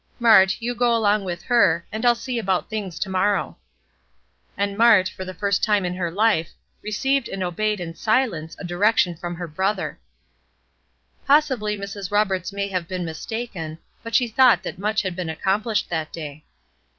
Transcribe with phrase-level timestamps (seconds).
[0.17, 3.59] "Mart, you go along with her, and I'll see about things to morrow."
[4.57, 8.63] And Mart, for the first time in her life, received and obeyed in silence a
[8.63, 9.99] direction from her brother.
[11.27, 12.09] Possibly Mrs.
[12.09, 16.45] Roberts may have been mistaken, but she thought that much had been accomplished that day.